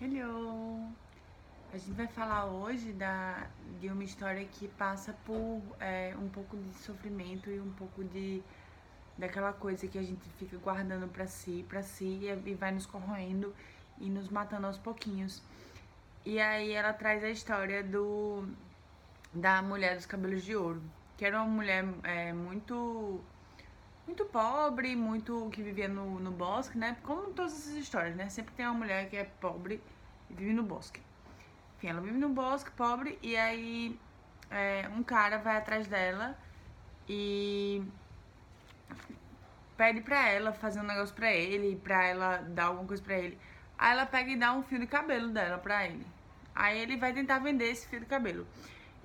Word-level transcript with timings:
Hello! 0.00 0.88
A 1.74 1.76
gente 1.76 1.90
vai 1.90 2.06
falar 2.06 2.46
hoje 2.46 2.92
da, 2.92 3.48
de 3.80 3.88
uma 3.88 4.04
história 4.04 4.44
que 4.44 4.68
passa 4.68 5.12
por 5.26 5.60
é, 5.80 6.14
um 6.16 6.28
pouco 6.28 6.56
de 6.56 6.72
sofrimento 6.74 7.50
e 7.50 7.58
um 7.58 7.72
pouco 7.72 8.04
de 8.04 8.40
daquela 9.18 9.52
coisa 9.52 9.88
que 9.88 9.98
a 9.98 10.02
gente 10.02 10.22
fica 10.38 10.56
guardando 10.58 11.08
para 11.08 11.26
si, 11.26 11.66
para 11.68 11.82
si 11.82 12.20
e, 12.22 12.48
e 12.48 12.54
vai 12.54 12.70
nos 12.70 12.86
corroendo 12.86 13.52
e 13.98 14.08
nos 14.08 14.28
matando 14.28 14.68
aos 14.68 14.78
pouquinhos. 14.78 15.42
E 16.24 16.38
aí 16.38 16.70
ela 16.70 16.92
traz 16.92 17.24
a 17.24 17.30
história 17.30 17.82
do 17.82 18.48
da 19.34 19.60
mulher 19.62 19.96
dos 19.96 20.06
cabelos 20.06 20.44
de 20.44 20.54
ouro, 20.54 20.80
que 21.16 21.24
era 21.24 21.42
uma 21.42 21.52
mulher 21.52 21.84
é, 22.04 22.32
muito 22.32 23.20
muito 24.08 24.24
pobre, 24.24 24.96
muito 24.96 25.50
que 25.52 25.62
vivia 25.62 25.86
no, 25.86 26.18
no 26.18 26.30
bosque, 26.30 26.78
né? 26.78 26.96
Como 27.02 27.30
todas 27.34 27.52
essas 27.52 27.74
histórias, 27.74 28.16
né? 28.16 28.30
Sempre 28.30 28.54
tem 28.54 28.64
uma 28.64 28.74
mulher 28.74 29.08
que 29.10 29.16
é 29.16 29.24
pobre 29.24 29.82
e 30.30 30.34
vive 30.34 30.54
no 30.54 30.62
bosque. 30.62 31.02
Enfim, 31.76 31.88
ela 31.88 32.00
vive 32.00 32.16
no 32.16 32.30
bosque, 32.30 32.70
pobre, 32.70 33.18
e 33.22 33.36
aí 33.36 34.00
é, 34.50 34.88
um 34.96 35.02
cara 35.02 35.36
vai 35.36 35.58
atrás 35.58 35.86
dela 35.86 36.36
e 37.06 37.84
pede 39.76 40.00
pra 40.00 40.28
ela 40.30 40.52
fazer 40.52 40.80
um 40.80 40.84
negócio 40.84 41.14
pra 41.14 41.30
ele, 41.30 41.76
pra 41.76 42.04
ela 42.04 42.38
dar 42.38 42.64
alguma 42.64 42.88
coisa 42.88 43.02
pra 43.02 43.18
ele. 43.18 43.38
Aí 43.78 43.92
ela 43.92 44.06
pega 44.06 44.30
e 44.30 44.36
dá 44.36 44.54
um 44.54 44.62
fio 44.62 44.78
de 44.80 44.86
cabelo 44.86 45.28
dela 45.28 45.58
pra 45.58 45.86
ele. 45.86 46.04
Aí 46.54 46.80
ele 46.80 46.96
vai 46.96 47.12
tentar 47.12 47.40
vender 47.40 47.70
esse 47.70 47.86
fio 47.86 48.00
de 48.00 48.06
cabelo. 48.06 48.46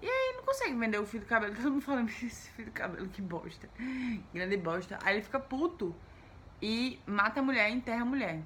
E 0.04 0.06
aí 0.06 0.34
não 0.36 0.44
consegue 0.44 0.76
vender 0.76 1.00
o 1.00 1.06
fio 1.06 1.22
do 1.22 1.26
cabelo. 1.26 1.56
Todo 1.56 1.72
mundo 1.72 1.82
falando 1.82 2.10
esse 2.10 2.50
fio 2.50 2.66
do 2.66 2.72
cabelo, 2.72 3.08
que 3.08 3.22
bosta. 3.22 3.70
Grande 4.34 4.58
bosta. 4.58 5.00
Aí 5.02 5.16
ele 5.16 5.24
fica 5.24 5.40
puto 5.40 5.96
e 6.62 7.00
mata 7.08 7.40
a 7.40 7.44
mulher 7.44 7.70
enterra 7.70 8.02
a 8.02 8.06
mulher. 8.06 8.42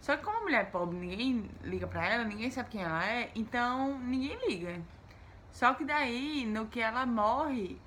Só 0.00 0.16
que 0.16 0.24
como 0.24 0.38
a 0.38 0.40
mulher 0.40 0.62
é 0.62 0.64
pobre, 0.64 0.96
ninguém 0.96 1.50
liga 1.62 1.86
pra 1.86 2.06
ela, 2.06 2.24
ninguém 2.24 2.50
sabe 2.50 2.70
quem 2.70 2.82
ela 2.82 3.04
é, 3.06 3.30
então 3.34 3.98
ninguém 3.98 4.38
liga. 4.48 4.80
Só 5.52 5.74
que 5.74 5.84
daí, 5.84 6.46
no 6.46 6.66
que 6.68 6.80
ela 6.80 7.04
morre, 7.04 7.78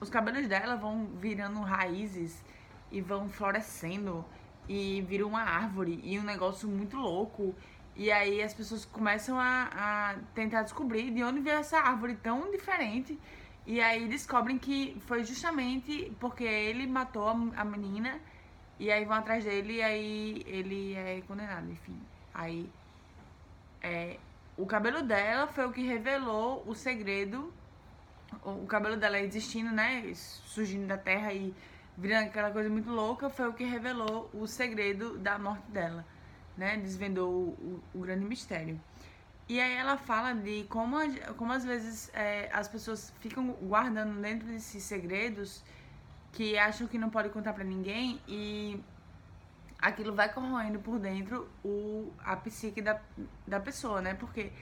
os 0.00 0.08
cabelos 0.08 0.48
dela 0.48 0.74
vão 0.74 1.08
virando 1.18 1.60
raízes 1.60 2.42
e 2.90 3.02
vão 3.02 3.28
florescendo 3.28 4.24
e 4.66 5.02
viram 5.02 5.28
uma 5.28 5.42
árvore 5.42 6.00
e 6.02 6.18
um 6.18 6.22
negócio 6.22 6.66
muito 6.66 6.96
louco. 6.96 7.54
E 7.94 8.10
aí 8.10 8.42
as 8.42 8.54
pessoas 8.54 8.84
começam 8.84 9.38
a, 9.38 9.70
a 9.74 10.14
tentar 10.34 10.62
descobrir 10.62 11.10
de 11.10 11.22
onde 11.22 11.40
veio 11.40 11.58
essa 11.58 11.78
árvore 11.78 12.16
tão 12.16 12.50
diferente. 12.50 13.18
E 13.66 13.80
aí 13.80 14.08
descobrem 14.08 14.58
que 14.58 15.00
foi 15.06 15.24
justamente 15.24 16.12
porque 16.18 16.44
ele 16.44 16.86
matou 16.86 17.28
a 17.28 17.64
menina. 17.64 18.18
E 18.78 18.90
aí 18.90 19.04
vão 19.04 19.16
atrás 19.16 19.44
dele 19.44 19.74
e 19.74 19.82
aí 19.82 20.42
ele 20.46 20.94
é 20.94 21.22
condenado, 21.28 21.70
enfim. 21.70 22.00
Aí 22.32 22.68
é, 23.82 24.18
o 24.56 24.66
cabelo 24.66 25.02
dela 25.02 25.46
foi 25.46 25.66
o 25.66 25.72
que 25.72 25.82
revelou 25.82 26.64
o 26.66 26.74
segredo. 26.74 27.52
O 28.42 28.66
cabelo 28.66 28.96
dela 28.96 29.20
existindo, 29.20 29.70
né? 29.70 30.10
Surgindo 30.14 30.86
da 30.86 30.96
terra 30.96 31.32
e 31.34 31.54
virando 31.96 32.28
aquela 32.28 32.50
coisa 32.50 32.70
muito 32.70 32.90
louca, 32.90 33.28
foi 33.28 33.48
o 33.48 33.52
que 33.52 33.64
revelou 33.64 34.30
o 34.32 34.46
segredo 34.46 35.18
da 35.18 35.38
morte 35.38 35.70
dela 35.70 36.06
né? 36.56 36.76
Desvendou 36.76 37.30
o, 37.30 37.82
o, 37.94 37.98
o 37.98 38.00
grande 38.00 38.24
mistério. 38.24 38.80
E 39.48 39.60
aí 39.60 39.74
ela 39.74 39.96
fala 39.96 40.32
de 40.32 40.64
como, 40.64 40.96
como 41.36 41.52
às 41.52 41.64
vezes 41.64 42.10
é, 42.14 42.48
as 42.52 42.68
pessoas 42.68 43.12
ficam 43.20 43.48
guardando 43.62 44.20
dentro 44.20 44.46
de 44.46 44.60
si 44.60 44.80
segredos 44.80 45.62
que 46.32 46.56
acham 46.56 46.86
que 46.86 46.96
não 46.96 47.10
pode 47.10 47.28
contar 47.28 47.52
para 47.52 47.64
ninguém 47.64 48.20
e 48.26 48.82
aquilo 49.78 50.14
vai 50.14 50.32
corroendo 50.32 50.78
por 50.78 50.98
dentro 50.98 51.50
o, 51.62 52.12
a 52.24 52.36
psique 52.36 52.80
da, 52.80 53.00
da 53.46 53.60
pessoa, 53.60 54.00
né? 54.00 54.14
Porque 54.14 54.52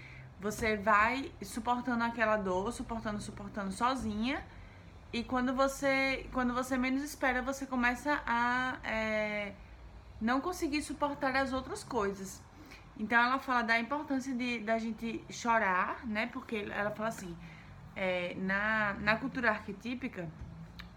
você 0.41 0.77
vai 0.77 1.31
suportando 1.43 2.03
aquela 2.03 2.37
dor, 2.37 2.73
suportando, 2.73 3.21
suportando 3.21 3.71
sozinha 3.71 4.43
e 5.13 5.23
quando 5.23 5.55
você, 5.55 6.27
quando 6.33 6.55
você 6.55 6.77
menos 6.77 7.03
espera, 7.03 7.43
você 7.43 7.67
começa 7.67 8.23
a... 8.27 8.79
É, 8.83 9.53
não 10.21 10.41
conseguir 10.41 10.83
suportar 10.83 11.35
as 11.37 11.53
outras 11.53 11.83
coisas. 11.83 12.43
Então 12.99 13.19
ela 13.19 13.39
fala 13.39 13.63
da 13.63 13.79
importância 13.79 14.35
de 14.35 14.59
da 14.59 14.79
gente 14.79 15.25
chorar, 15.31 16.07
né? 16.07 16.27
Porque 16.27 16.69
ela 16.71 16.91
fala 16.91 17.09
assim, 17.09 17.35
é, 17.97 18.35
na, 18.37 18.95
na 19.01 19.17
cultura 19.17 19.51
arquetípica, 19.51 20.29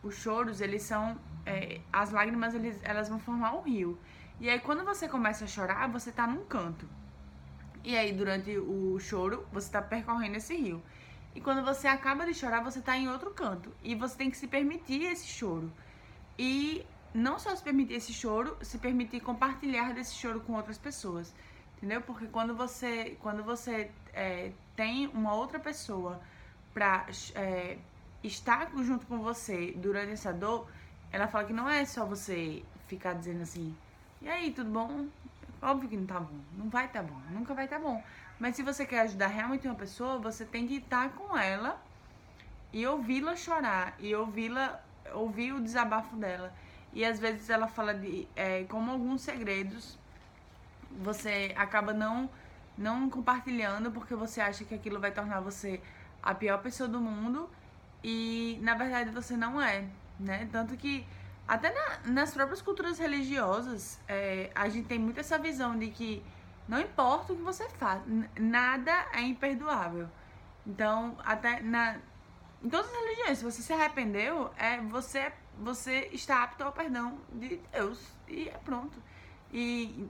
os 0.03 0.15
choros, 0.15 0.59
eles 0.61 0.83
são. 0.83 1.17
É, 1.45 1.81
as 1.91 2.11
lágrimas, 2.11 2.53
eles, 2.55 2.79
elas 2.83 3.09
vão 3.09 3.19
formar 3.19 3.53
um 3.53 3.61
rio. 3.61 3.99
E 4.39 4.49
aí 4.49 4.59
quando 4.59 4.83
você 4.83 5.07
começa 5.07 5.45
a 5.45 5.47
chorar, 5.47 5.87
você 5.87 6.11
tá 6.11 6.25
num 6.27 6.45
canto. 6.45 6.87
E 7.83 7.97
aí 7.97 8.13
durante 8.13 8.57
o 8.57 8.97
choro, 8.99 9.45
você 9.51 9.71
tá 9.71 9.81
percorrendo 9.81 10.37
esse 10.37 10.55
rio. 10.55 10.81
E 11.35 11.41
quando 11.41 11.63
você 11.63 11.87
acaba 11.87 12.25
de 12.25 12.33
chorar, 12.33 12.63
você 12.63 12.81
tá 12.81 12.97
em 12.97 13.09
outro 13.09 13.31
canto. 13.31 13.73
E 13.83 13.95
você 13.95 14.17
tem 14.17 14.29
que 14.29 14.37
se 14.37 14.47
permitir 14.47 15.03
esse 15.03 15.27
choro. 15.27 15.71
E 16.37 16.85
não 17.13 17.37
só 17.37 17.55
se 17.55 17.63
permitir 17.63 17.93
esse 17.93 18.11
choro, 18.11 18.57
se 18.61 18.77
permitir 18.77 19.19
compartilhar 19.19 19.93
desse 19.93 20.15
choro 20.15 20.41
com 20.41 20.53
outras 20.53 20.77
pessoas, 20.77 21.33
entendeu? 21.77 22.01
Porque 22.01 22.25
quando 22.27 22.55
você, 22.55 23.17
quando 23.21 23.43
você 23.43 23.91
é, 24.13 24.51
tem 24.75 25.07
uma 25.07 25.35
outra 25.35 25.59
pessoa 25.59 26.19
pra 26.73 27.05
é, 27.35 27.77
estar 28.23 28.71
junto 28.83 29.05
com 29.05 29.19
você 29.19 29.73
durante 29.75 30.13
essa 30.13 30.33
dor, 30.33 30.67
ela 31.11 31.27
fala 31.27 31.45
que 31.45 31.53
não 31.53 31.69
é 31.69 31.85
só 31.85 32.05
você 32.05 32.63
ficar 32.87 33.13
dizendo 33.13 33.43
assim, 33.43 33.75
e 34.21 34.29
aí, 34.29 34.51
tudo 34.51 34.71
bom? 34.71 35.07
Óbvio 35.61 35.89
que 35.89 35.97
não 35.97 36.05
tá 36.05 36.19
bom, 36.19 36.39
não 36.57 36.69
vai 36.69 36.87
tá 36.87 37.03
bom, 37.03 37.19
nunca 37.29 37.53
vai 37.53 37.67
tá 37.67 37.77
bom. 37.77 38.01
Mas 38.39 38.55
se 38.55 38.63
você 38.63 38.85
quer 38.85 39.01
ajudar 39.01 39.27
realmente 39.27 39.67
uma 39.67 39.75
pessoa, 39.75 40.17
você 40.17 40.45
tem 40.45 40.65
que 40.65 40.77
estar 40.77 41.09
com 41.09 41.37
ela 41.37 41.77
e 42.71 42.87
ouvi-la 42.87 43.35
chorar 43.35 43.95
e 43.99 44.15
ouvi-la, 44.15 44.81
ouvir 45.13 45.53
o 45.53 45.61
desabafo 45.61 46.15
dela 46.15 46.53
e 46.93 47.03
às 47.03 47.19
vezes 47.19 47.49
ela 47.49 47.67
fala 47.67 47.93
de 47.93 48.27
é, 48.35 48.63
como 48.65 48.91
alguns 48.91 49.21
segredos 49.21 49.97
você 51.01 51.53
acaba 51.57 51.91
não, 51.93 52.29
não 52.77 53.09
compartilhando 53.09 53.91
porque 53.91 54.15
você 54.15 54.39
acha 54.41 54.63
que 54.63 54.75
aquilo 54.75 54.99
vai 54.99 55.11
tornar 55.11 55.39
você 55.39 55.81
a 56.21 56.33
pior 56.35 56.61
pessoa 56.61 56.87
do 56.87 56.99
mundo 56.99 57.49
e 58.03 58.59
na 58.61 58.75
verdade 58.75 59.09
você 59.09 59.35
não 59.35 59.61
é, 59.61 59.85
né? 60.19 60.47
Tanto 60.51 60.77
que 60.77 61.05
até 61.47 61.73
na, 61.73 62.11
nas 62.11 62.33
próprias 62.33 62.61
culturas 62.61 62.99
religiosas 62.99 63.99
é, 64.07 64.51
a 64.53 64.69
gente 64.69 64.87
tem 64.87 64.99
muito 64.99 65.19
essa 65.19 65.37
visão 65.37 65.77
de 65.77 65.89
que 65.89 66.23
não 66.67 66.79
importa 66.79 67.33
o 67.33 67.35
que 67.35 67.41
você 67.41 67.67
faz, 67.69 68.01
nada 68.39 69.05
é 69.11 69.21
imperdoável. 69.21 70.07
Então, 70.65 71.17
até 71.25 71.59
na, 71.61 71.97
em 72.63 72.69
todas 72.69 72.89
as 72.89 72.95
religiões, 72.95 73.37
se 73.39 73.43
você 73.43 73.61
se 73.61 73.73
arrependeu, 73.73 74.49
é, 74.57 74.79
você 74.79 75.31
você 75.59 76.09
está 76.11 76.43
apto 76.43 76.63
ao 76.63 76.71
perdão 76.71 77.17
de 77.31 77.59
Deus. 77.71 77.99
E 78.27 78.49
é 78.49 78.57
pronto. 78.63 78.97
E, 79.51 80.07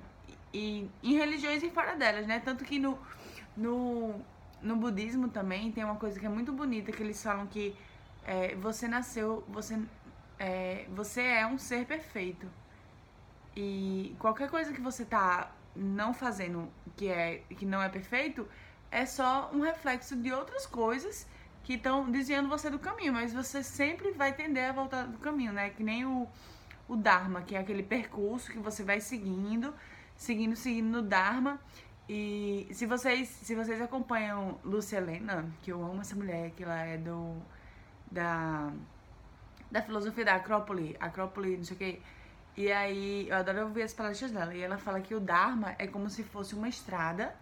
e 0.54 0.90
em 1.02 1.14
religiões 1.14 1.64
e 1.64 1.70
fora 1.70 1.96
delas, 1.96 2.26
né? 2.28 2.40
Tanto 2.40 2.64
que 2.64 2.80
no, 2.80 2.98
no, 3.56 4.22
no 4.62 4.76
budismo 4.76 5.30
também 5.30 5.72
tem 5.72 5.84
uma 5.84 5.96
coisa 5.96 6.20
que 6.20 6.26
é 6.26 6.30
muito 6.30 6.52
bonita, 6.52 6.92
que 6.92 7.04
eles 7.04 7.22
falam 7.22 7.48
que 7.48 7.76
é, 8.26 8.56
você 8.56 8.88
nasceu, 8.88 9.44
você 9.48 9.80
é, 10.40 10.86
você 10.90 11.22
é 11.22 11.48
um 11.48 11.58
ser 11.58 11.86
perfeito. 11.86 12.48
E 13.56 14.16
qualquer 14.20 14.50
coisa 14.50 14.74
que 14.74 14.82
você 14.82 15.06
tá 15.06 15.52
não 15.76 16.14
fazendo 16.14 16.72
que 16.96 17.08
é 17.08 17.44
que 17.58 17.66
não 17.66 17.82
é 17.82 17.90
perfeito 17.90 18.48
é 18.92 19.06
só 19.06 19.50
um 19.54 19.62
reflexo 19.62 20.16
de 20.16 20.32
outras 20.32 20.66
coisas 20.66 21.28
que 21.64 21.74
estão 21.74 22.10
desviando 22.12 22.50
você 22.50 22.70
do 22.70 22.78
caminho, 22.78 23.14
mas 23.14 23.34
você 23.34 23.64
sempre 23.64 24.12
vai 24.12 24.34
tender 24.34 24.70
a 24.70 24.74
voltar 24.74 25.08
do 25.08 25.18
caminho, 25.18 25.54
né? 25.54 25.70
Que 25.70 25.84
nem 25.84 26.06
o, 26.06 26.28
o 26.88 26.96
Dharma, 26.96 27.42
que 27.42 27.56
é 27.56 27.60
aquele 27.60 27.84
percurso 27.84 28.52
que 28.52 28.60
você 28.60 28.84
vai 28.84 29.00
seguindo, 29.00 29.74
seguindo, 30.16 30.56
seguindo 30.56 30.90
no 30.90 31.02
Dharma. 31.02 31.60
E 32.08 32.68
se 32.72 32.86
vocês, 32.86 33.30
se 33.30 33.56
vocês 33.56 33.82
acompanham 33.82 34.60
Lúcia 34.64 34.98
Helena, 34.98 35.46
que 35.62 35.72
eu 35.72 35.82
amo 35.84 36.02
essa 36.02 36.16
mulher, 36.16 36.52
que 36.52 36.64
ela 36.64 36.84
é 36.84 36.98
do 36.98 37.38
da 38.12 38.72
da 39.72 39.82
filosofia 39.82 40.24
da 40.24 40.36
Acrópole, 40.36 40.96
Acrópole, 41.00 41.58
não 41.58 41.64
sei 41.64 41.76
o 41.76 41.80
que. 41.80 42.02
E 42.56 42.72
aí, 42.72 43.28
eu 43.28 43.36
adoro 43.36 43.64
ouvir 43.64 43.82
as 43.82 43.94
palestras 43.94 44.32
dela. 44.32 44.54
E 44.54 44.62
ela 44.62 44.78
fala 44.78 45.02
que 45.02 45.16
o 45.16 45.20
Dharma 45.20 45.76
é 45.80 45.88
como 45.88 46.10
se 46.10 46.24
fosse 46.24 46.54
uma 46.54 46.70
estrada 46.70 47.36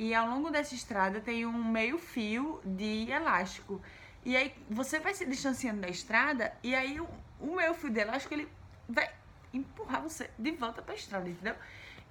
e 0.00 0.14
ao 0.14 0.26
longo 0.26 0.50
dessa 0.50 0.74
estrada 0.74 1.20
tem 1.20 1.44
um 1.44 1.62
meio 1.62 1.98
fio 1.98 2.58
de 2.64 3.10
elástico. 3.10 3.82
E 4.24 4.34
aí 4.34 4.54
você 4.70 4.98
vai 4.98 5.12
se 5.12 5.26
distanciando 5.26 5.82
da 5.82 5.88
estrada 5.88 6.54
e 6.62 6.74
aí 6.74 6.98
o, 6.98 7.06
o 7.38 7.54
meio 7.54 7.74
fio 7.74 7.90
de 7.90 8.00
elástico 8.00 8.32
ele 8.32 8.48
vai 8.88 9.10
empurrar 9.52 10.00
você 10.00 10.30
de 10.38 10.52
volta 10.52 10.80
para 10.80 10.94
a 10.94 10.96
estrada, 10.96 11.28
entendeu? 11.28 11.54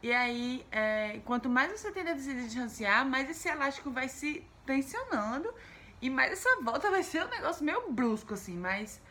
E 0.03 0.13
aí, 0.13 0.63
é, 0.71 1.19
quanto 1.25 1.49
mais 1.49 1.71
você 1.71 1.91
tenta 1.91 2.15
se 2.19 2.31
distanciar, 2.35 3.03
mais 3.07 3.27
esse 3.27 3.49
elástico 3.49 3.89
vai 3.89 4.07
se 4.07 4.45
tensionando 4.67 5.51
e 5.99 6.11
mais 6.11 6.31
essa 6.33 6.61
volta 6.61 6.91
vai 6.91 7.01
ser 7.01 7.25
um 7.25 7.29
negócio 7.29 7.65
meio 7.65 7.91
brusco, 7.91 8.35
assim. 8.35 8.55
Mas 8.55 9.01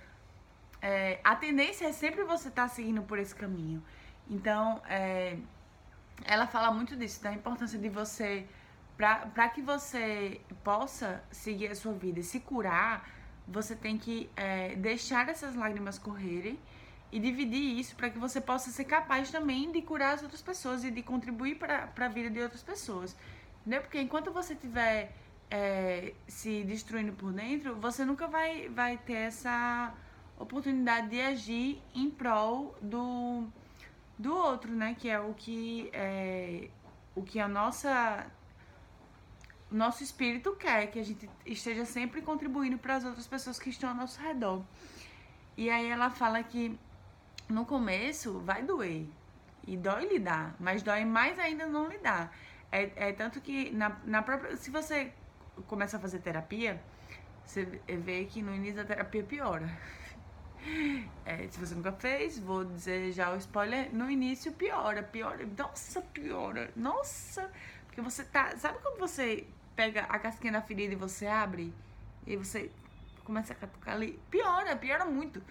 é, 0.80 1.18
a 1.24 1.34
tendência 1.34 1.84
é 1.84 1.92
sempre 1.92 2.22
você 2.22 2.46
estar 2.46 2.62
tá 2.62 2.68
seguindo 2.68 3.02
por 3.02 3.18
esse 3.18 3.34
caminho. 3.34 3.82
Então, 4.30 4.80
é, 4.88 5.36
ela 6.24 6.46
fala 6.46 6.70
muito 6.72 6.94
disso, 6.94 7.20
da 7.24 7.32
importância 7.32 7.76
de 7.76 7.88
você, 7.88 8.46
para 8.98 9.48
que 9.48 9.62
você 9.62 10.40
possa 10.64 11.22
seguir 11.30 11.68
a 11.68 11.74
sua 11.76 11.92
vida 11.92 12.18
e 12.18 12.24
se 12.24 12.40
curar, 12.40 13.08
você 13.46 13.76
tem 13.76 13.96
que 13.96 14.28
é, 14.36 14.74
deixar 14.74 15.28
essas 15.28 15.54
lágrimas 15.54 15.98
correrem 15.98 16.58
e 17.12 17.20
dividir 17.20 17.78
isso 17.78 17.94
para 17.94 18.10
que 18.10 18.18
você 18.18 18.40
possa 18.40 18.70
ser 18.70 18.84
capaz 18.84 19.30
também 19.30 19.70
de 19.70 19.80
curar 19.82 20.14
as 20.14 20.22
outras 20.22 20.42
pessoas 20.42 20.84
e 20.84 20.90
de 20.90 21.00
contribuir 21.02 21.56
para 21.58 21.88
a 21.96 22.08
vida 22.08 22.28
de 22.28 22.40
outras 22.40 22.62
pessoas. 22.62 23.16
Entendeu? 23.60 23.82
Porque 23.82 24.00
enquanto 24.00 24.32
você 24.32 24.54
estiver 24.54 25.12
é, 25.48 26.12
se 26.26 26.64
destruindo 26.64 27.12
por 27.12 27.32
dentro, 27.32 27.76
você 27.76 28.04
nunca 28.04 28.26
vai, 28.26 28.68
vai 28.68 28.98
ter 28.98 29.14
essa 29.14 29.94
oportunidade 30.38 31.08
de 31.08 31.20
agir 31.20 31.82
em 31.94 32.10
prol 32.10 32.76
do, 32.82 33.46
do 34.18 34.34
outro, 34.34 34.72
né? 34.72 34.96
Que 34.98 35.08
é 35.08 35.20
o 35.20 35.32
que 35.34 35.88
é, 35.92 36.68
o 37.14 37.22
que 37.22 37.40
a 37.40 37.48
nossa 37.48 38.26
nosso 39.70 40.02
espírito 40.02 40.56
quer, 40.56 40.90
que 40.90 40.98
a 40.98 41.04
gente 41.04 41.28
esteja 41.44 41.84
sempre 41.84 42.22
contribuindo 42.22 42.78
para 42.78 42.96
as 42.96 43.04
outras 43.04 43.26
pessoas 43.26 43.58
que 43.58 43.70
estão 43.70 43.90
ao 43.90 43.94
nosso 43.94 44.20
redor. 44.20 44.62
E 45.56 45.68
aí 45.70 45.88
ela 45.88 46.10
fala 46.10 46.42
que 46.42 46.78
no 47.48 47.66
começo 47.66 48.38
vai 48.40 48.62
doer. 48.62 49.06
E 49.66 49.76
dói 49.76 50.06
lidar, 50.06 50.54
mas 50.58 50.82
dói 50.82 51.04
mais 51.04 51.38
ainda 51.38 51.66
não 51.66 51.88
lidar. 51.88 52.34
É, 52.72 53.08
é 53.08 53.12
tanto 53.12 53.40
que 53.40 53.70
na, 53.70 53.98
na 54.04 54.22
própria. 54.22 54.56
Se 54.56 54.70
você 54.70 55.12
começa 55.66 55.96
a 55.96 56.00
fazer 56.00 56.20
terapia, 56.20 56.80
você 57.44 57.64
vê 57.86 58.24
que 58.24 58.40
no 58.40 58.54
início 58.54 58.76
da 58.76 58.84
terapia 58.84 59.22
piora. 59.22 59.68
É, 61.24 61.46
se 61.48 61.58
você 61.58 61.72
nunca 61.72 61.92
fez, 61.92 62.38
vou 62.38 62.64
dizer 62.64 63.12
já 63.12 63.32
o 63.32 63.36
spoiler, 63.36 63.94
no 63.94 64.10
início 64.10 64.52
piora, 64.52 65.02
piora, 65.04 65.48
nossa, 65.56 66.02
piora, 66.02 66.70
nossa, 66.74 67.50
porque 67.98 68.10
você 68.10 68.22
tá, 68.22 68.56
sabe 68.56 68.78
quando 68.80 68.96
você 68.96 69.44
pega 69.74 70.02
a 70.02 70.20
casquinha 70.20 70.52
da 70.52 70.62
ferida 70.62 70.92
e 70.92 70.96
você 70.96 71.26
abre, 71.26 71.74
e 72.24 72.36
você 72.36 72.70
começa 73.24 73.52
a 73.52 73.56
catucar 73.56 73.94
ali, 73.94 74.20
piora, 74.30 74.76
piora 74.76 75.04
muito, 75.04 75.42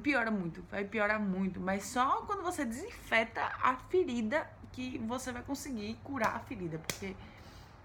piora 0.00 0.30
muito, 0.30 0.64
vai 0.70 0.84
piorar 0.84 1.18
muito, 1.18 1.58
mas 1.58 1.84
só 1.86 2.22
quando 2.26 2.44
você 2.44 2.64
desinfeta 2.64 3.42
a 3.60 3.74
ferida 3.88 4.48
que 4.70 4.98
você 4.98 5.32
vai 5.32 5.42
conseguir 5.42 5.98
curar 6.04 6.36
a 6.36 6.38
ferida, 6.38 6.78
porque 6.78 7.16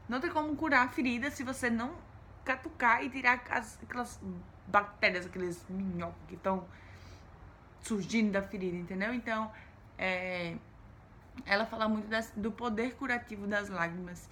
não 0.07 0.19
tem 0.19 0.29
como 0.29 0.55
curar 0.55 0.85
a 0.85 0.89
ferida 0.89 1.31
se 1.31 1.43
você 1.43 1.67
não 1.67 1.95
catucar 2.45 3.03
e 3.03 3.09
tirar 3.09 3.43
as, 3.49 3.79
aquelas 3.81 4.19
bactérias, 4.67 5.25
aqueles 5.25 5.65
minhocos 5.67 6.21
que 6.27 6.35
estão 6.35 6.67
surgindo 7.81 8.33
da 8.33 8.43
ferida, 8.43 8.77
entendeu? 8.77 9.15
Então, 9.15 9.51
é, 9.97 10.57
ela 11.45 11.65
fala 11.65 11.87
muito 11.87 12.07
das, 12.07 12.31
do 12.35 12.51
poder 12.51 12.95
curativo 12.95 13.47
das 13.47 13.69
lágrimas 13.69 14.29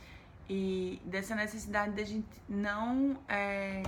e 0.50 1.02
dessa 1.06 1.36
necessidade 1.36 1.94
da 1.94 2.04
gente 2.04 2.28
não 2.48 3.18
é, 3.28 3.84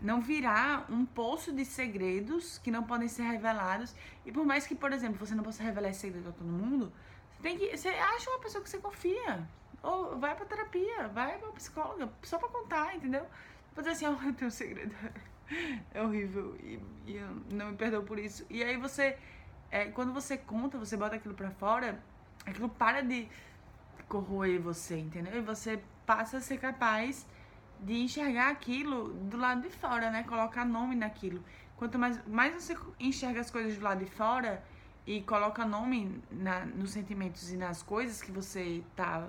não 0.00 0.20
virar 0.20 0.86
um 0.90 1.04
poço 1.06 1.52
de 1.52 1.64
segredos 1.64 2.58
que 2.58 2.70
não 2.70 2.82
podem 2.82 3.08
ser 3.08 3.22
revelados 3.22 3.94
e 4.26 4.32
por 4.32 4.44
mais 4.44 4.66
que 4.66 4.74
por 4.74 4.92
exemplo 4.92 5.24
você 5.24 5.34
não 5.34 5.44
possa 5.44 5.62
revelar 5.62 5.90
esse 5.90 6.00
segredo 6.00 6.28
a 6.28 6.32
todo 6.32 6.46
mundo 6.46 6.92
você 7.36 7.42
tem 7.42 7.58
que 7.58 7.76
você 7.76 7.88
acha 7.88 8.30
uma 8.30 8.40
pessoa 8.40 8.62
que 8.62 8.70
você 8.70 8.78
confia 8.78 9.46
ou 9.84 10.18
vai 10.18 10.34
pra 10.34 10.46
terapia, 10.46 11.08
vai 11.08 11.38
pra 11.38 11.52
psicóloga, 11.52 12.08
só 12.22 12.38
pra 12.38 12.48
contar, 12.48 12.96
entendeu? 12.96 13.26
Pra 13.74 13.82
dizer 13.82 14.06
assim, 14.06 14.06
oh, 14.24 14.26
eu 14.26 14.32
tenho 14.32 14.48
um 14.48 14.50
segredo. 14.50 14.94
É 15.92 16.02
horrível 16.02 16.56
e, 16.62 16.80
e 17.06 17.20
não 17.52 17.72
me 17.72 17.76
perdoo 17.76 18.02
por 18.02 18.18
isso. 18.18 18.46
E 18.48 18.64
aí 18.64 18.78
você, 18.78 19.18
é, 19.70 19.86
quando 19.86 20.12
você 20.12 20.36
conta, 20.36 20.78
você 20.78 20.96
bota 20.96 21.16
aquilo 21.16 21.34
pra 21.34 21.50
fora, 21.50 22.00
aquilo 22.46 22.68
para 22.68 23.02
de 23.02 23.28
corroer 24.08 24.60
você, 24.60 24.98
entendeu? 24.98 25.36
E 25.36 25.40
você 25.40 25.82
passa 26.06 26.38
a 26.38 26.40
ser 26.40 26.58
capaz 26.58 27.26
de 27.80 27.94
enxergar 28.02 28.50
aquilo 28.50 29.12
do 29.14 29.36
lado 29.36 29.62
de 29.62 29.70
fora, 29.70 30.10
né? 30.10 30.22
Colocar 30.22 30.64
nome 30.64 30.94
naquilo. 30.94 31.42
Quanto 31.76 31.98
mais, 31.98 32.24
mais 32.26 32.54
você 32.54 32.76
enxerga 33.00 33.40
as 33.40 33.50
coisas 33.50 33.76
do 33.76 33.82
lado 33.82 34.04
de 34.04 34.10
fora 34.10 34.62
e 35.06 35.20
coloca 35.22 35.64
nome 35.64 36.22
na, 36.30 36.64
nos 36.64 36.92
sentimentos 36.92 37.50
e 37.52 37.56
nas 37.56 37.82
coisas 37.82 38.22
que 38.22 38.32
você 38.32 38.82
tá 38.96 39.28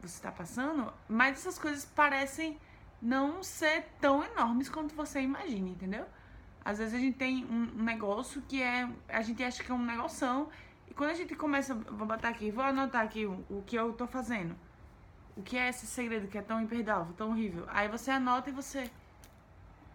você 0.00 0.14
está 0.14 0.32
passando, 0.32 0.90
mas 1.06 1.38
essas 1.38 1.58
coisas 1.58 1.84
parecem 1.84 2.58
não 3.02 3.42
ser 3.42 3.84
tão 4.00 4.24
enormes 4.24 4.68
quanto 4.70 4.94
você 4.94 5.20
imagina, 5.20 5.68
entendeu? 5.68 6.06
Às 6.70 6.78
vezes 6.78 6.94
a 6.94 6.98
gente 6.98 7.16
tem 7.16 7.44
um 7.46 7.82
negócio 7.82 8.40
que 8.42 8.62
é. 8.62 8.88
A 9.08 9.22
gente 9.22 9.42
acha 9.42 9.62
que 9.62 9.72
é 9.72 9.74
um 9.74 9.84
negoção. 9.84 10.48
E 10.88 10.94
quando 10.94 11.10
a 11.10 11.14
gente 11.14 11.34
começa. 11.34 11.74
Vou 11.74 12.06
botar 12.06 12.28
aqui, 12.28 12.50
vou 12.52 12.62
anotar 12.62 13.02
aqui 13.02 13.26
o, 13.26 13.44
o 13.50 13.62
que 13.66 13.74
eu 13.76 13.92
tô 13.92 14.06
fazendo. 14.06 14.54
O 15.36 15.42
que 15.42 15.56
é 15.56 15.68
esse 15.68 15.86
segredo 15.86 16.28
que 16.28 16.38
é 16.38 16.42
tão 16.42 16.60
imperdoável, 16.60 17.12
tão 17.14 17.30
horrível? 17.30 17.64
Aí 17.68 17.88
você 17.88 18.12
anota 18.12 18.50
e 18.50 18.52
você. 18.52 18.88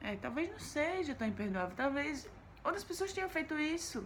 É, 0.02 0.18
talvez 0.18 0.52
não 0.52 0.60
seja 0.60 1.16
tão 1.16 1.26
imperdoável. 1.26 1.74
Talvez 1.78 2.30
outras 2.62 2.84
pessoas 2.84 3.14
tenham 3.14 3.30
feito 3.30 3.58
isso. 3.58 4.06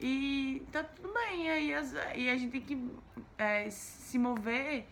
E 0.00 0.66
tá 0.72 0.82
tudo 0.82 1.12
bem. 1.14 1.46
E, 1.46 1.72
as, 1.72 1.94
e 2.16 2.28
a 2.28 2.36
gente 2.36 2.50
tem 2.50 2.60
que 2.62 2.90
é, 3.38 3.70
se 3.70 4.18
mover 4.18 4.88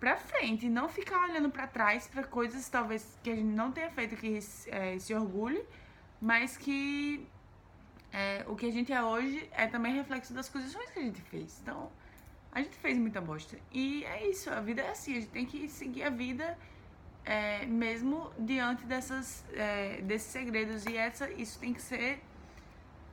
pra 0.00 0.16
frente, 0.16 0.68
não 0.68 0.88
ficar 0.88 1.22
olhando 1.22 1.50
para 1.50 1.66
trás 1.66 2.08
para 2.08 2.24
coisas 2.24 2.68
talvez 2.68 3.18
que 3.22 3.30
a 3.30 3.34
gente 3.34 3.46
não 3.46 3.70
tenha 3.70 3.90
feito 3.90 4.16
que 4.16 4.38
é, 4.68 4.98
se 4.98 5.14
orgulhe, 5.14 5.64
mas 6.20 6.56
que 6.56 7.26
é, 8.12 8.44
o 8.46 8.56
que 8.56 8.66
a 8.66 8.72
gente 8.72 8.92
é 8.92 9.02
hoje 9.02 9.48
é 9.52 9.66
também 9.66 9.94
reflexo 9.94 10.32
das 10.32 10.48
coisas 10.48 10.74
que 10.74 10.98
a 10.98 11.02
gente 11.02 11.20
fez. 11.22 11.60
Então, 11.62 11.90
a 12.52 12.62
gente 12.62 12.76
fez 12.76 12.98
muita 12.98 13.20
bosta. 13.20 13.58
E 13.72 14.04
é 14.04 14.28
isso, 14.28 14.50
a 14.50 14.60
vida 14.60 14.82
é 14.82 14.90
assim, 14.90 15.12
a 15.12 15.20
gente 15.20 15.30
tem 15.30 15.46
que 15.46 15.68
seguir 15.68 16.02
a 16.02 16.10
vida 16.10 16.58
é, 17.24 17.66
mesmo 17.66 18.32
diante 18.38 18.84
dessas, 18.86 19.44
é, 19.52 20.00
desses 20.02 20.30
segredos. 20.30 20.86
E 20.86 20.96
essa, 20.96 21.30
isso 21.30 21.58
tem 21.58 21.74
que 21.74 21.82
ser 21.82 22.22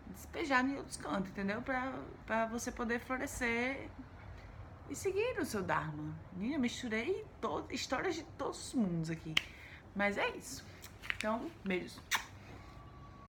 despejado 0.07 0.69
em 0.69 0.77
outros 0.77 0.97
cantos, 0.97 1.29
entendeu? 1.29 1.61
Pra, 1.61 1.93
pra 2.25 2.45
você 2.45 2.71
poder 2.71 2.99
florescer 2.99 3.89
e 4.89 4.95
seguir 4.95 5.39
o 5.39 5.45
seu 5.45 5.61
Dharma. 5.61 6.15
Eu 6.39 6.59
misturei 6.59 7.25
todo, 7.41 7.71
histórias 7.73 8.15
de 8.15 8.23
todos 8.37 8.67
os 8.67 8.73
mundos 8.73 9.09
aqui. 9.09 9.35
Mas 9.93 10.17
é 10.17 10.29
isso. 10.29 10.63
Então, 11.17 11.49
beijos. 11.63 11.99